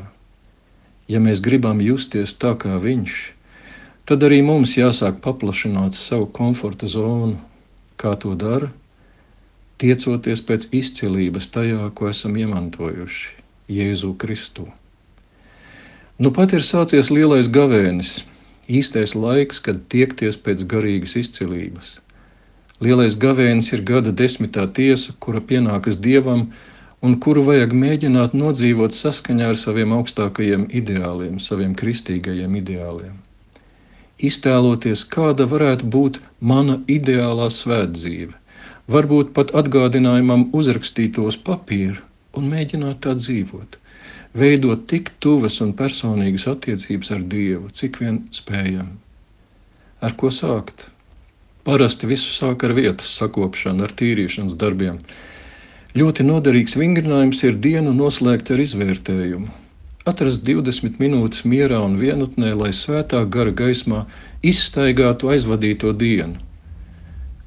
Ja 1.11 1.19
mēs 1.19 1.43
gribam 1.43 1.81
justies 1.83 2.35
tā 2.39 2.53
kā 2.55 2.77
viņš, 2.79 3.19
tad 4.07 4.23
arī 4.27 4.39
mums 4.47 4.77
jāsāk 4.79 5.19
paplašināt 5.25 5.97
savu 5.97 6.29
komforta 6.39 6.87
zonu. 6.87 7.39
Kā 7.99 8.15
to 8.17 8.31
dara? 8.33 8.71
Tiecoties 9.81 10.41
pēc 10.45 10.69
izcilības 10.77 11.51
tajā, 11.51 11.89
ko 11.97 12.07
esam 12.09 12.37
iemantojuši 12.37 13.35
Jēzu 13.75 14.15
Kristu. 14.23 14.71
Nu 16.21 16.29
pat 16.29 16.51
ir 16.53 16.61
sācies 16.61 17.07
lielais 17.09 17.47
gavēnis, 17.49 18.09
īstais 18.69 19.15
laiks, 19.17 19.57
kad 19.65 19.79
tiekties 19.89 20.35
pēc 20.47 20.59
garīgas 20.69 21.15
izcilības. 21.17 21.95
Lielais 22.85 23.15
gavēnis 23.23 23.71
ir 23.73 23.81
gada 23.87 24.13
desmitā 24.19 24.67
tiesa, 24.79 25.15
kura 25.25 25.41
pienākas 25.51 25.97
dievam 26.03 26.43
un 27.01 27.17
kuru 27.25 27.47
vajag 27.47 27.73
mēģināt 27.85 28.37
nodzīvot 28.37 28.93
saskaņā 28.99 29.49
ar 29.55 29.59
saviem 29.63 29.97
augstākajiem 29.97 30.67
ideāliem, 30.83 31.41
saviem 31.41 31.73
kristīgajiem 31.81 32.61
ideāliem. 32.61 33.17
Iztēloties, 34.21 35.07
kāda 35.17 35.49
varētu 35.49 35.89
būt 35.97 36.21
mana 36.53 36.77
ideālā 36.99 37.49
svētdzīve, 37.49 38.37
varbūt 38.93 39.33
pat 39.33 39.57
atgādinājumam 39.57 40.51
uzrakstītos 40.53 41.41
papīru 41.49 42.05
un 42.37 42.51
mēģināt 42.53 43.07
tā 43.07 43.17
dzīvot 43.17 43.80
veidot 44.37 44.87
tik 44.87 45.11
tuvas 45.23 45.59
un 45.63 45.73
personīgas 45.77 46.47
attiecības 46.51 47.11
ar 47.15 47.23
Dievu, 47.33 47.69
cik 47.75 47.99
vien 48.03 48.21
spējam. 48.35 48.93
Ar 50.01 50.15
ko 50.17 50.31
sākt? 50.33 50.87
Parasti 51.67 52.07
visu 52.09 52.31
sāk 52.33 52.63
ar 52.65 52.73
vietas 52.73 53.11
sakopšanu, 53.19 53.85
ar 53.85 53.91
tīrīšanas 53.93 54.55
darbiem. 54.57 54.97
Ļoti 55.93 56.25
noderīgs 56.25 56.77
vingrinājums 56.79 57.43
ir 57.43 57.59
dienu 57.61 57.91
noslēgt 57.93 58.53
ar 58.55 58.63
izvērtējumu. 58.63 59.51
Atrast 60.09 60.41
20 60.47 60.97
minūtes 60.97 61.43
mierā 61.45 61.77
un 61.85 61.99
vienatnē, 62.01 62.55
lai 62.57 62.71
svētā 62.73 63.21
gara 63.29 63.51
gaismā 63.53 64.07
izstaigātu 64.41 65.29
aizvadīto 65.29 65.93
dienu. 65.93 66.39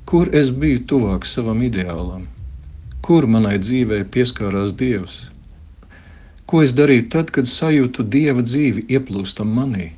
Kur 0.06 0.30
es 0.30 0.52
biju 0.54 0.84
tuvāk 0.92 1.26
savam 1.26 1.64
ideālam? 1.66 2.28
Kur 3.02 3.26
manai 3.26 3.56
dzīvē 3.58 4.04
pieskārās 4.14 4.76
Dievs? 4.78 5.24
Ko 6.50 6.62
es 6.62 6.74
darītu 6.76 7.10
tad, 7.16 7.30
kad 7.34 7.48
sajūtu 7.48 8.04
dieva 8.14 8.44
dzīvi 8.44 8.84
ieplūstam 8.96 9.52
manī? 9.58 9.90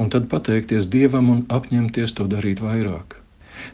Un 0.00 0.08
tad 0.14 0.28
pateikties 0.32 0.88
dievam 0.88 1.28
un 1.34 1.40
apņemties 1.52 2.14
to 2.18 2.26
darīt 2.34 2.62
vairāk. 2.64 3.18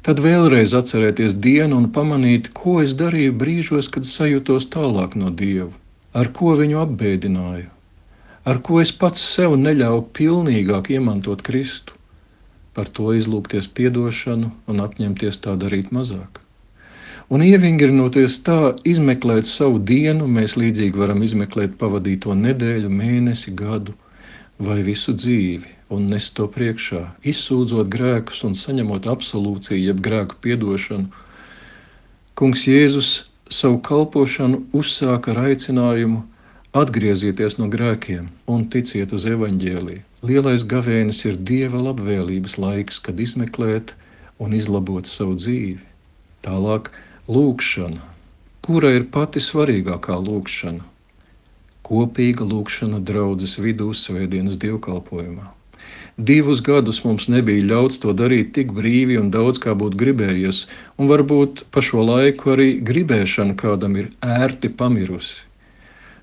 Tad 0.06 0.20
vēlreiz 0.24 0.72
atcerēties 0.78 1.36
dienu 1.46 1.78
un 1.82 1.88
pamanīt, 1.96 2.50
ko 2.60 2.78
es 2.82 2.94
darīju 3.00 3.34
brīžos, 3.42 3.90
kad 3.96 4.08
sajūtos 4.08 4.70
tālāk 4.76 5.16
no 5.20 5.32
dieva, 5.42 5.70
ar 6.20 6.30
ko 6.38 6.54
viņu 6.60 6.80
apbēdināju, 6.84 7.68
ar 8.52 8.62
ko 8.68 8.80
es 8.84 8.94
pats 9.02 9.26
sev 9.34 9.58
neļauju 9.66 10.06
pilnīgāk 10.18 10.90
iemantot 10.96 11.44
Kristu, 11.50 11.98
par 12.74 12.88
to 12.98 13.12
izlūgties 13.18 13.68
piedošanu 13.76 14.50
un 14.72 14.86
apņemties 14.88 15.44
tā 15.44 15.58
darīt 15.60 15.92
mazāk. 15.94 16.43
Un 17.32 17.40
ievingrinoties 17.40 18.36
tā, 18.44 18.74
izmeklēt 18.84 19.48
savu 19.48 19.78
dienu, 19.80 20.26
mēs 20.28 20.58
līdzīgi 20.60 20.98
varam 21.00 21.22
izmeklēt 21.24 21.78
pavadīto 21.80 22.34
nedēļu, 22.36 22.90
mēnesi, 22.92 23.54
gadu 23.56 23.94
vai 24.60 24.82
visu 24.84 25.14
dzīvi 25.16 25.72
un 25.94 26.08
nest 26.12 26.34
to 26.36 26.46
priekšā, 26.52 27.00
izsūdzot 27.24 27.88
grēkus 27.92 28.42
un 28.44 28.56
saņemot 28.58 29.08
absolūciju, 29.10 29.80
jeb 29.86 30.02
grēku 30.04 30.36
piedošanu. 30.44 31.08
Kungs 32.36 32.66
Jēzus 32.68 33.10
savu 33.48 33.80
kalpošanu 33.88 34.60
uzsāka 34.76 35.32
ar 35.32 35.42
aicinājumu 35.48 36.22
atgriezieties 36.76 37.56
no 37.60 37.70
grēkiem 37.72 38.28
un 38.50 38.66
ticiet 38.74 39.14
uz 39.16 39.24
evaņģēliju. 39.30 40.02
Lielais 40.28 40.64
gavēnis 40.66 41.24
ir 41.28 41.40
Dieva 41.50 41.80
labvēlības 41.88 42.56
laiks, 42.58 43.00
kad 43.00 43.20
izmeklēt 43.20 43.92
un 44.42 44.56
izlabot 44.56 45.08
savu 45.08 45.36
dzīvi. 45.38 45.80
Tālāk 46.44 46.90
Lūkšana. 47.24 48.02
Kura 48.60 48.90
ir 48.92 49.04
pati 49.12 49.40
svarīgākā 49.40 50.16
lūkšana? 50.24 50.82
Kopīga 51.88 52.44
lūkšana 52.44 52.98
draudzes 53.10 53.54
vidū 53.56 53.86
svētdienas 53.96 54.58
dievkalpojumā. 54.60 55.46
Divus 56.30 56.60
gadus 56.66 57.00
mums 57.04 57.30
nebija 57.32 57.64
ļauts 57.70 58.02
to 58.02 58.12
darīt 58.12 58.50
tik 58.58 58.74
brīvi 58.76 59.16
un 59.22 59.30
daudz 59.32 59.62
kā 59.64 59.72
būtu 59.72 59.96
gribējies, 60.02 60.66
un 61.00 61.08
varbūt 61.08 61.64
pa 61.72 61.80
šo 61.88 62.04
laiku 62.04 62.52
arī 62.58 62.68
gribēšana 62.92 63.56
kādam 63.56 63.96
ir 64.02 64.12
ērti 64.20 64.68
pamirusi. 64.68 65.40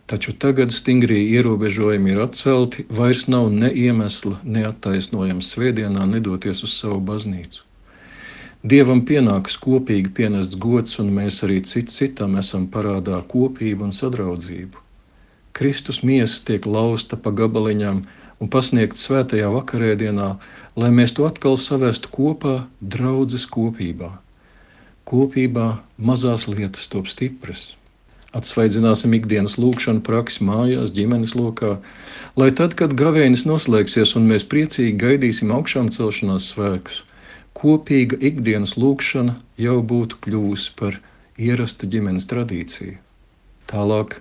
Taču 0.06 0.38
tagad 0.38 0.70
stingrie 0.70 1.24
ierobežojumi 1.34 2.14
ir 2.14 2.22
atcelti, 2.28 2.86
vairs 3.02 3.26
nav 3.26 3.50
ne 3.50 3.74
iemesla, 3.74 4.38
ne 4.44 4.70
attaisnojams 4.70 5.50
svētdienā 5.56 6.06
nedoties 6.14 6.62
uz 6.62 6.78
savu 6.78 7.02
baznīcu. 7.10 7.66
Dievam 8.62 9.00
pienāks 9.02 9.56
kopīgi 9.58 10.12
pienests 10.14 10.58
gods, 10.62 11.00
un 11.02 11.08
mēs 11.16 11.40
arī 11.46 11.64
cits 11.66 11.96
citam 11.98 12.36
esam 12.38 12.68
parādā 12.70 13.18
kopību 13.32 13.88
un 13.88 13.96
sadraudzību. 13.98 14.78
Kristus 15.58 16.04
miesa 16.06 16.44
tiek 16.46 16.68
lausta 16.70 17.18
pa 17.18 17.34
gabaliņām 17.40 18.04
un 18.38 18.52
pasniegt 18.54 19.02
svētajā 19.02 19.50
vakarēdienā, 19.56 20.30
lai 20.78 20.92
mēs 20.94 21.16
to 21.18 21.26
atkal 21.26 21.58
savestu 21.58 22.14
kopā 22.14 22.56
draudzes 22.82 23.48
kopībā. 23.50 24.14
Kopībā 25.10 25.68
mazās 25.98 26.46
lietas 26.46 26.86
top 26.94 27.10
stipras. 27.10 27.72
Atsvaidzināsim 28.38 29.18
ikdienas 29.18 29.58
lūkšanu 29.58 30.06
praksi 30.06 30.46
mājās, 30.46 30.94
ģimenes 30.94 31.34
lokā, 31.36 31.80
lai 32.38 32.54
tad, 32.56 32.78
kad 32.78 32.94
gavēnis 32.94 33.44
noslēgsies 33.50 34.14
un 34.22 34.30
mēs 34.30 34.46
priecīgi 34.54 35.00
gaidīsim 35.02 35.50
augšām 35.52 35.90
celšanās 35.92 36.54
svētkus, 36.54 37.02
kopīga 37.62 38.18
ikdienas 38.32 38.76
lūkšana 38.82 39.38
jau 39.62 39.78
būtu 39.94 40.20
kļuvusi 40.26 40.74
par 40.80 40.98
ierastu 41.38 41.90
ģimenes 41.94 42.28
tradīciju. 42.32 42.98
Tālāk 43.72 44.18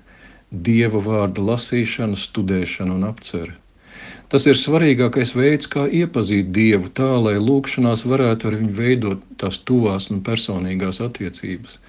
dieva 0.69 1.01
vārda 1.07 1.43
lasīšana, 1.53 2.19
studēšana 2.19 2.97
un 2.99 3.09
apcere. 3.09 3.57
Tas 4.31 4.45
ir 4.47 4.59
svarīgākais 4.59 5.33
veids, 5.35 5.67
kā 5.71 5.89
iepazīt 6.01 6.53
Dievu 6.55 6.91
tā, 6.95 7.09
lai 7.19 7.35
lūkšanās 7.43 8.05
varētu 8.07 8.51
ar 8.51 8.57
viņu 8.61 8.75
veidot 8.77 9.25
tās 9.43 9.59
tuvās 9.71 10.07
un 10.15 10.21
personīgās 10.29 11.01
attiecības. 11.07 11.81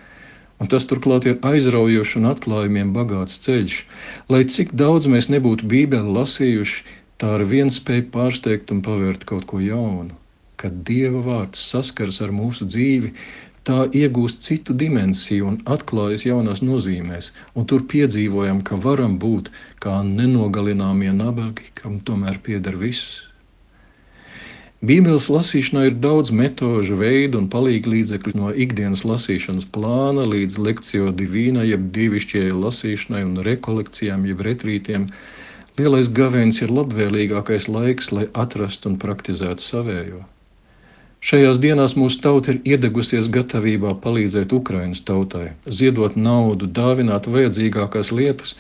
Un 0.61 0.69
tas 0.69 0.85
turklāt 0.89 1.27
ir 1.29 1.37
aizraujošs 1.51 2.17
un 2.17 2.29
atklājumiem 2.31 2.95
bagāts 2.97 3.37
ceļš. 3.45 3.77
Lai 4.33 4.41
cik 4.55 4.73
daudz 4.77 5.09
mēs 5.09 5.29
nebūtu 5.33 5.69
Bībeli 5.69 6.17
lasījuši, 6.17 6.81
tā 7.21 7.35
ar 7.37 7.45
vienu 7.53 7.73
spēju 7.73 8.09
pārsteigt 8.13 8.73
un 8.73 8.81
pavērt 8.85 9.25
kaut 9.29 9.45
ko 9.49 9.61
jaunu. 9.61 10.20
Kad 10.61 10.83
Dieva 10.87 11.23
vārds 11.25 11.61
saskars 11.71 12.19
ar 12.21 12.33
mūsu 12.37 12.67
dzīvi, 12.69 13.15
tā 13.67 13.79
iegūst 14.01 14.41
citu 14.45 14.73
dimensiju 14.77 15.47
un 15.51 15.57
atklājas 15.75 16.25
jaunās 16.25 16.61
nozīmēs, 16.65 17.31
un 17.57 17.67
tur 17.69 17.83
piedzīvojam, 17.93 18.61
ka 18.65 18.77
varam 18.85 19.17
būt 19.21 19.51
kā 19.83 19.99
nenogalināmie 20.05 21.11
nabagi, 21.17 21.69
kam 21.81 21.99
tomēr 22.07 22.39
pieder 22.45 22.77
viss. 22.85 23.19
Bībeles 24.81 25.27
lasīšanā 25.29 25.81
ir 25.91 25.97
daudz 26.03 26.31
metožu, 26.33 26.95
veidu 26.97 27.37
un 27.37 27.49
palīgu 27.53 27.91
līdzekļu 27.93 28.31
no 28.39 28.49
ikdienas 28.65 29.03
lasīšanas 29.05 29.67
plāna 29.75 30.25
līdz 30.25 30.57
lekciju 30.67 31.11
divīna, 31.19 31.67
jeb 31.69 31.91
divišķiejai 31.97 32.55
lasīšanai 32.63 33.21
un 33.27 33.37
rekolekcijām, 33.45 34.25
jeb 34.31 34.41
retrītiem. 34.49 35.05
Lielais 35.77 36.09
gavēnis 36.17 36.63
ir 36.65 36.73
labvēlīgākais 36.73 37.69
laiks, 37.69 38.09
lai 38.17 38.25
atrastu 38.33 38.89
un 38.89 38.97
praktizētu 39.05 39.69
savējo. 39.69 40.25
Šajās 41.21 41.59
dienās 41.61 41.93
mūsu 41.93 42.17
tauta 42.23 42.55
ir 42.55 42.63
iedegusies 42.73 43.27
gatavībā 43.29 43.91
palīdzēt 44.01 44.55
Ukraiņas 44.57 45.03
tautai, 45.05 45.51
ziedot 45.79 46.15
naudu, 46.17 46.65
dāvināt 46.65 47.29
vajadzīgākās 47.29 48.09
lietas 48.09 48.55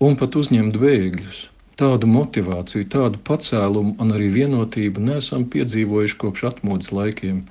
un 0.00 0.16
pat 0.16 0.38
uzņemt 0.40 0.78
bēgļus. 0.80 1.42
Tādu 1.78 2.08
motivāciju, 2.10 2.86
tādu 2.94 3.20
pacēlumu 3.28 3.92
un 4.00 4.14
arī 4.16 4.30
vienotību 4.38 5.04
nesam 5.04 5.44
piedzīvojuši 5.52 6.18
kopš 6.24 6.46
atmodas 6.48 6.94
laikiem. 6.96 7.44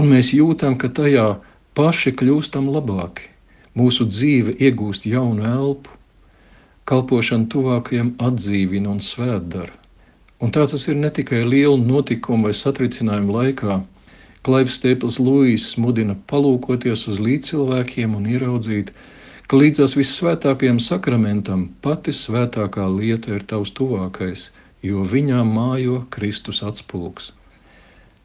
Un 0.00 0.10
mēs 0.14 0.32
jūtam, 0.32 0.80
ka 0.80 0.88
tajā 0.88 1.28
paši 1.76 2.16
kļūstam 2.16 2.72
labāki. 2.72 3.28
Mūsu 3.76 4.08
dzīve 4.08 4.56
iegūst 4.64 5.04
jaunu 5.12 5.44
elpu, 5.50 5.92
kalpošana 6.88 7.52
tuvākajam 7.52 8.16
atdzīvina 8.32 8.96
un 8.96 9.04
svētdara. 9.04 9.83
Un 10.42 10.50
tā 10.54 10.64
tas 10.70 10.88
ir 10.90 10.96
ne 10.98 11.10
tikai 11.14 11.44
lielu 11.46 11.76
notikumu 11.78 12.48
vai 12.48 12.54
satricinājumu 12.58 13.36
laikā. 13.36 13.80
Klaivs 14.44 14.80
Stēpils 14.80 15.20
Lūijs 15.22 15.66
mudina 15.80 16.16
palūkoties 16.30 17.06
uz 17.12 17.20
līdzcilvēkiem 17.22 18.16
un 18.18 18.26
ieraudzīt, 18.28 18.90
ka 19.48 19.60
līdzās 19.60 19.94
vissvētākajam 19.96 20.80
sakramentam 20.82 21.68
pati 21.86 22.12
svētākā 22.12 22.88
lieta 22.96 23.36
ir 23.36 23.46
tavs 23.48 23.72
tuvākais, 23.78 24.50
jo 24.82 25.06
viņā 25.14 25.40
mājo 25.48 26.02
Kristus 26.12 26.60
atspulgs. 26.66 27.30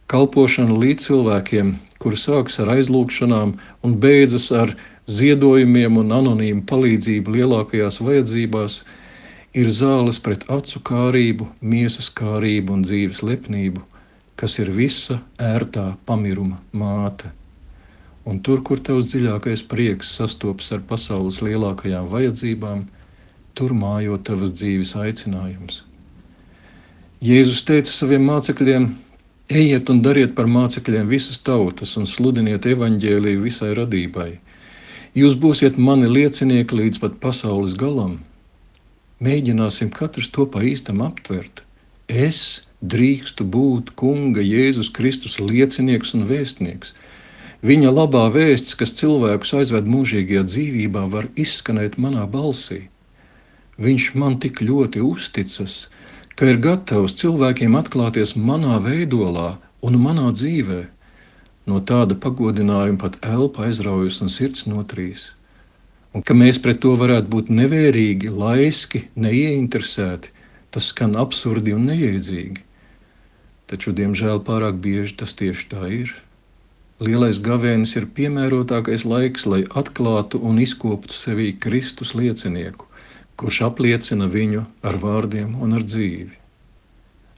Kalpošana 0.10 0.76
līdz 0.82 1.06
cilvēkiem, 1.06 1.76
kur 2.02 2.16
sākas 2.18 2.58
ar 2.64 2.74
aizlūgšanām 2.80 3.54
un 3.86 3.98
beidzas 4.04 4.50
ar 4.52 4.74
ziedojumiem 5.06 6.00
un 6.02 6.16
anonīmu 6.20 6.66
palīdzību 6.70 7.36
lielākajās 7.36 8.00
vajadzībās, 8.02 8.80
ir 9.54 9.70
zāles 9.74 10.20
pret 10.22 10.46
acu 10.54 10.80
kārību, 10.86 11.48
miesas 11.62 12.10
kārību 12.14 12.76
un 12.76 12.86
dzīves 12.86 13.24
lepnību, 13.26 13.82
kas 14.40 14.60
ir 14.62 14.70
visa 14.72 15.20
ērtā 15.42 15.96
pamiruma 16.06 16.60
māte. 16.72 17.32
Un 18.30 18.40
tur, 18.46 18.62
kur 18.62 18.80
tavs 18.80 19.10
dziļākais 19.10 19.64
prieks 19.72 20.14
sastopas 20.20 20.70
ar 20.76 20.84
pasaules 20.86 21.42
lielākajām 21.42 22.10
vajadzībām, 22.12 22.86
tur 23.58 23.74
mājo 23.74 24.20
tavas 24.22 24.54
dzīves 24.54 24.94
aicinājums. 24.96 25.82
Jēzus 27.26 27.66
teica 27.68 27.92
saviem 27.92 28.28
mācekļiem: 28.30 28.86
Ejiet 29.50 29.90
un 29.90 30.04
dariet 30.06 30.36
par 30.38 30.46
mācekļiem 30.46 31.10
visas 31.10 31.42
tautas 31.42 31.96
un 31.98 32.06
sludiniet 32.06 32.68
evaņģēlīju 32.70 33.42
visai 33.44 33.74
radībai. 33.80 34.30
Jūs 35.18 35.34
būsiet 35.42 35.80
mani 35.82 36.08
liecinieki 36.08 36.78
līdz 36.78 37.02
pat 37.02 37.18
pasaules 37.24 37.74
galam, 37.74 38.20
Mēģināsim 39.26 39.90
katrs 39.92 40.30
to 40.36 40.46
pa 40.52 40.62
īstam 40.64 41.02
aptvert. 41.04 41.58
Es 42.26 42.38
drīkstu 42.92 43.44
būt 43.56 43.90
Kunga 44.00 44.40
Jēzus 44.40 44.90
Kristus 44.96 45.34
liecinieks 45.42 46.14
un 46.16 46.22
vēstnieks. 46.30 46.94
Viņa 47.70 47.92
labā 47.92 48.22
vēsts, 48.32 48.78
kas 48.80 48.96
cilvēkus 49.00 49.52
aizved 49.58 49.90
mūžīgajā 49.92 50.44
dzīvībā, 50.48 51.04
var 51.16 51.28
izskanēt 51.36 51.98
manā 52.06 52.24
balsī. 52.36 52.86
Viņš 53.88 54.06
man 54.22 54.38
tik 54.46 54.62
ļoti 54.64 55.04
uzticas, 55.04 55.76
ka 56.40 56.48
ir 56.54 56.62
gatavs 56.64 57.18
cilvēkiem 57.20 57.76
atklāties 57.76 58.38
manā 58.40 58.80
veidolā 58.88 59.50
un 59.84 60.00
manā 60.06 60.32
dzīvē. 60.32 60.80
No 61.68 61.84
tāda 61.92 62.16
pagodinājuma 62.16 63.04
pat 63.04 63.20
elpa 63.36 63.68
aizraujas 63.68 64.22
un 64.24 64.32
sirds 64.32 64.64
notrīs 64.72 65.28
un 66.14 66.26
ka 66.26 66.36
mēs 66.38 66.58
pret 66.62 66.82
to 66.84 66.96
varētu 67.00 67.30
būt 67.34 67.52
nevērīgi, 67.54 68.32
laiski, 68.34 69.04
neieinteresēti, 69.26 70.34
tas 70.74 70.90
skan 70.94 71.16
absurdi 71.20 71.76
un 71.76 71.86
neiedzīgi. 71.90 72.64
Taču, 73.70 73.94
diemžēl, 73.94 74.42
pārāk 74.46 74.80
bieži 74.82 75.20
tas 75.22 75.36
tieši 75.38 75.68
tā 75.74 75.90
ir. 76.00 76.14
Lielais 77.00 77.38
gavēnis 77.40 77.94
ir 77.96 78.10
piemērotākais 78.18 79.06
laiks, 79.06 79.46
lai 79.46 79.62
atklātu 79.82 80.42
un 80.44 80.58
izkoptu 80.60 81.16
sevī 81.16 81.54
Kristus 81.66 82.16
liecinieku, 82.18 82.90
kurš 83.40 83.62
apliecina 83.70 84.28
viņu 84.28 84.66
ar 84.84 84.98
vārdiem 85.00 85.54
un 85.62 85.78
ar 85.78 85.86
dzīvi. 85.86 86.34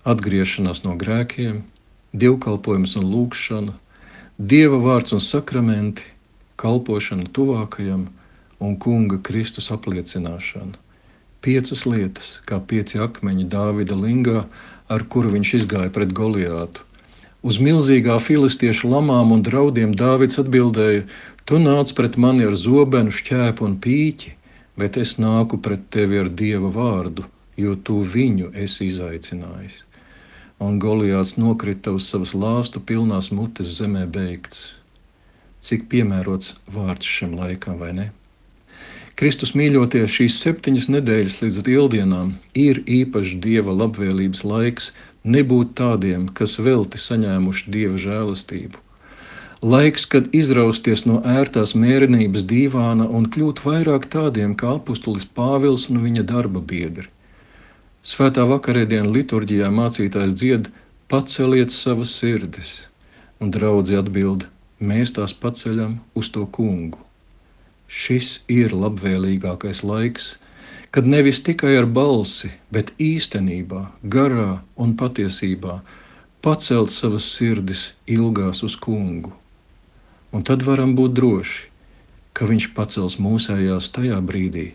Atgriešanās 0.08 0.82
no 0.88 0.96
grēkiem, 0.98 1.60
dievkalpojums 2.18 2.96
un 2.98 3.06
lūgšana, 3.12 3.76
dieva 4.40 4.80
vārds 4.82 5.14
un 5.14 5.22
sakramenti, 5.22 6.08
kalpošana 6.64 7.28
tuvākajam– 7.36 8.08
un 8.62 8.78
kunga 8.78 9.18
Kristus 9.26 9.72
apliecināšana. 9.74 10.78
Piecas 11.42 11.88
lietas, 11.90 12.36
kā 12.46 12.60
pieci 12.62 13.02
akmeņi 13.02 13.48
Dāvida 13.50 13.98
lingā, 13.98 14.46
ar 14.94 15.06
kuru 15.10 15.34
viņš 15.34 15.54
izgāja 15.62 15.90
pret 15.96 16.14
Goliātu. 16.18 16.86
Uz 17.42 17.58
milzīgā 17.58 18.20
filistiešu 18.22 18.92
lamām 18.92 19.34
un 19.34 19.42
draudiem 19.48 19.96
Dāvids 19.98 20.38
atbildēja: 20.44 21.08
Tu 21.50 21.58
nāc 21.64 21.94
pret 21.98 22.20
mani 22.22 22.46
ar 22.46 22.54
zobenu, 22.54 23.10
šķēpu 23.10 23.66
un 23.66 23.80
pīķi, 23.82 24.36
bet 24.78 25.02
es 25.02 25.16
nāku 25.18 25.58
pret 25.58 25.90
tevi 25.90 26.22
ar 26.22 26.30
dieva 26.30 26.70
vārdu, 26.78 27.26
jo 27.58 27.74
tu 27.90 28.04
viņu 28.06 28.54
esi 28.54 28.92
izaicinājis. 28.94 29.82
Un 30.62 30.78
Goliāts 30.78 31.34
nokrita 31.42 31.98
uz 31.98 32.06
savas 32.14 32.36
lāstu 32.38 32.86
pilnās 32.86 33.34
mutes 33.34 33.74
zemē 33.82 34.06
beigts. 34.06 34.68
Cik 35.66 35.90
piemērots 35.90 36.54
vārds 36.70 37.10
šim 37.10 37.34
laikam, 37.42 37.82
vai 37.82 37.96
ne? 37.98 38.12
Kristus 39.22 39.52
mīļoties 39.54 40.10
šīs 40.10 40.36
septiņas 40.42 40.88
nedēļas 40.90 41.34
līdz 41.44 41.58
lieldienām 41.68 42.30
ir 42.58 42.80
īpašs 42.90 43.36
dieva 43.44 43.76
labvēlības 43.82 44.40
laiks 44.52 44.88
nebūt 45.36 45.76
tādiem, 45.78 46.24
kas 46.40 46.56
velti 46.68 46.98
saņēmuši 47.04 47.74
dieva 47.76 48.00
žēlastību. 48.02 48.82
Laiks, 49.74 50.08
kad 50.14 50.34
izrausties 50.34 51.06
no 51.06 51.20
ērtās 51.36 51.76
mērenības 51.84 52.48
dīvāna 52.50 53.06
un 53.20 53.28
kļūt 53.36 53.62
vairāk 53.68 54.08
tādiem 54.16 54.58
kā 54.58 54.72
apustulis 54.80 55.30
Pāvils 55.38 55.86
un 55.94 56.02
viņa 56.08 56.26
darba 56.34 56.66
biedri. 56.74 57.06
Svētā 58.02 58.48
vakarēdienā 58.56 59.14
liturģijā 59.20 59.70
mācītājs 59.70 60.34
dzied: 60.42 60.72
Paceliet 61.14 61.78
savas 61.78 62.18
sirdis, 62.18 62.74
un 63.38 63.54
draugi 63.54 64.02
atbild: 64.02 64.50
Mēs 64.82 65.14
tās 65.22 65.38
paceļam 65.46 66.00
uz 66.18 66.34
to 66.34 66.50
kungu. 66.58 67.11
Šis 67.92 68.38
ir 68.48 68.72
labvēlīgākais 68.72 69.82
laiks, 69.84 70.28
kad 70.96 71.08
nevis 71.08 71.42
tikai 71.44 71.74
ar 71.80 71.88
balsi, 71.98 72.52
bet 72.72 72.94
īstenībā, 73.04 73.82
garā 74.16 74.62
un 74.80 74.94
patiesībā 75.02 75.82
pacelt 76.46 76.94
savas 76.94 77.28
sirdis 77.36 77.90
ilgās 78.08 78.64
uz 78.68 78.78
kungu. 78.86 79.34
Un 80.32 80.48
tad 80.48 80.64
varam 80.64 80.96
būt 80.96 81.18
droši, 81.20 81.68
ka 82.32 82.48
viņš 82.48 82.70
pacels 82.80 83.20
mūsējās 83.20 83.92
tajā 83.98 84.22
brīdī, 84.24 84.70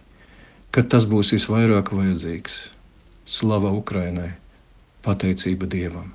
kad 0.76 0.92
tas 0.92 1.08
būs 1.08 1.32
visvairāk 1.38 1.94
vajadzīgs. 1.96 2.60
Slava 3.24 3.72
Ukrainai! 3.72 4.34
Pateicība 5.06 5.68
Dievam! 5.72 6.12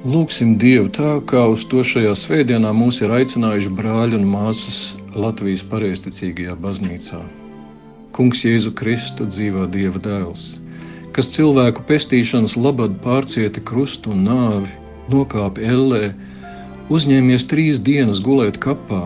Lūksim 0.00 0.54
Dievu 0.56 0.88
tā, 0.96 1.18
kā 1.28 1.42
uz 1.52 1.66
to 1.68 1.82
šajā 1.84 2.14
svētdienā 2.16 2.70
mūs 2.72 3.02
ir 3.04 3.10
aicinājuši 3.12 3.72
brāļi 3.76 4.16
un 4.16 4.22
māsas 4.32 4.78
Latvijas 5.12 5.60
pareizticīgajā 5.68 6.54
baznīcā. 6.56 7.18
Kungs 8.16 8.40
Jēzu 8.46 8.72
Kristu 8.72 9.26
dzīvā 9.28 9.66
Dieva 9.74 10.00
dēls, 10.00 10.46
kas 11.12 11.28
cilvēku 11.34 11.84
pestīšanas 11.84 12.56
labad 12.56 12.96
pārcieta 13.04 13.60
krustu 13.60 14.14
un 14.16 14.24
nāvi, 14.24 14.72
nokāpa 15.12 15.68
ellē, 15.68 16.14
uzņēmies 16.88 17.44
trīs 17.52 17.84
dienas 17.84 18.24
gulēt 18.24 18.56
kapā, 18.64 19.04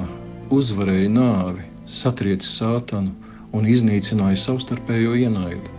uzvarēja 0.55 1.11
nāvi, 1.11 1.67
satriecis 1.91 2.55
sātanu 2.63 3.11
un 3.51 3.67
iznīcināja 3.67 4.39
savstarpējo 4.47 5.19
ienaidu. 5.27 5.75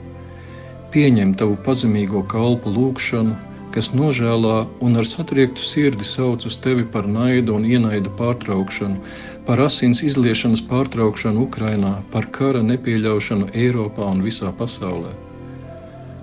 Pieņem 0.91 1.37
tavu 1.39 1.55
pazemīgo 1.63 2.27
kalpu 2.27 2.75
lūgšanu, 2.75 3.54
kas 3.75 3.89
nožēlā 3.91 4.55
un 4.87 4.93
ar 4.99 5.07
satriektu 5.09 5.63
sirdi 5.67 6.05
sauc 6.07 6.45
uz 6.47 6.55
tevi 6.63 6.85
par 6.91 7.09
naidu 7.11 7.57
un 7.57 7.65
ienaida 7.67 8.11
pārtraukšanu, 8.19 9.01
par 9.47 9.59
asins 9.65 9.99
izliešanas 10.09 10.61
pārtraukšanu 10.69 11.43
Ukrainā, 11.43 11.91
par 12.13 12.29
kara 12.37 12.61
nepieļaušanu 12.63 13.49
Eiropā 13.65 14.07
un 14.13 14.23
visā 14.23 14.53
pasaulē. 14.61 15.11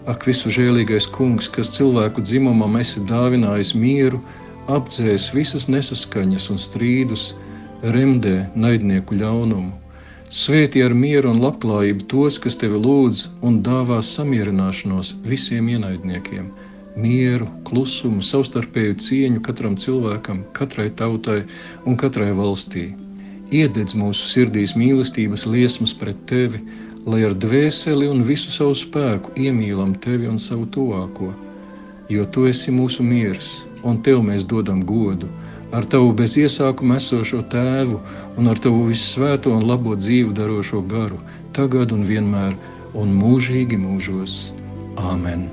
Ak, 0.09 0.25
visu 0.27 0.51
žēlīgais 0.57 1.11
kungs, 1.13 1.51
kas 1.53 1.75
cilvēku 1.77 2.25
dzimumam 2.25 2.81
esi 2.81 3.05
dāvinājis 3.13 3.75
mieru, 3.85 4.23
apdzēs 4.73 5.29
visas 5.37 5.69
nesaskaņas 5.69 6.49
un 6.57 6.59
strīdus, 6.59 7.29
remdē 7.85 8.49
naidnieku 8.57 9.21
ļaunumu. 9.21 9.77
Svētī 10.33 10.81
ar 10.81 10.97
mieru 10.97 11.35
un 11.37 11.45
labklājību 11.45 12.09
tos, 12.09 12.41
kas 12.41 12.57
tevi 12.57 12.81
lūdz 12.81 13.27
un 13.45 13.61
dāvās 13.67 14.17
samierināšanos 14.17 15.19
visiem 15.29 15.69
ienaidniekiem 15.77 16.49
mieru, 16.97 17.47
klusumu, 17.69 18.23
savstarpēju 18.25 18.99
cieņu 19.01 19.43
katram 19.47 19.77
cilvēkam, 19.81 20.43
katrai 20.57 20.91
tautai 20.97 21.43
un 21.87 21.97
katrai 21.97 22.33
valstī. 22.37 22.91
Iededz 23.53 23.97
mūsu 23.97 24.29
sirdīs 24.33 24.77
mīlestības 24.79 25.45
liesmas 25.49 25.93
pret 25.97 26.19
tevi, 26.29 26.63
lai 27.05 27.23
ar 27.27 27.35
dvēseli 27.37 28.09
un 28.09 28.23
visu 28.25 28.53
savu 28.55 28.77
spēku 28.79 29.35
iemīlam 29.37 29.95
tevi 30.05 30.29
un 30.31 30.39
savu 30.41 30.67
tuvāko. 30.73 31.33
Jo 32.13 32.27
tu 32.35 32.47
esi 32.49 32.73
mūsu 32.73 33.05
miers, 33.05 33.63
un 33.85 34.01
tev 34.03 34.23
mēs 34.25 34.47
dodam 34.49 34.83
godu, 34.89 35.29
ar 35.73 35.85
tavu 35.89 36.13
bez 36.17 36.37
iesākuma 36.41 36.99
esošo 37.01 37.43
tēvu 37.53 38.01
un 38.41 38.53
ar 38.53 38.61
tavu 38.61 38.85
vissvēto 38.91 39.55
un 39.57 39.67
labo 39.69 39.97
dzīvu 39.97 40.37
darošo 40.37 40.85
garu, 40.93 41.21
tagad 41.57 41.93
un 41.97 42.07
vienmēr, 42.09 42.55
un 42.93 43.17
mūžīgi 43.17 43.81
mūžos. 43.81 44.39
Āmen! 45.01 45.49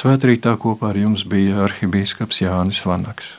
Svētrītā 0.00 0.54
kopā 0.56 0.94
ar 0.94 0.96
jums 0.96 1.26
bija 1.28 1.58
arhibīskaps 1.66 2.38
Jānis 2.40 2.78
Vanaks. 2.88 3.34